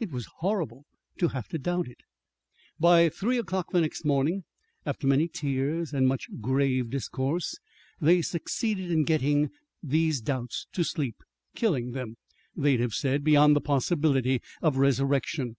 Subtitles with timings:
[0.00, 0.86] It was horrible
[1.18, 1.98] to have to doubt it.
[2.80, 4.44] By three o'clock the next morning,
[4.86, 7.58] after many tears and much grave discourse,
[8.00, 9.50] they succeeded in getting
[9.82, 11.16] these doubts to sleep
[11.54, 12.16] killing them,
[12.56, 15.58] they'd have said, beyond the possibility of resurrection.